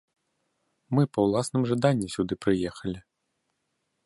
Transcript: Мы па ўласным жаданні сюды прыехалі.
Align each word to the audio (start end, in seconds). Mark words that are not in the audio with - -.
Мы 0.97 1.03
па 1.17 1.27
ўласным 1.27 1.63
жаданні 1.73 2.07
сюды 2.15 2.33
прыехалі. 2.47 2.99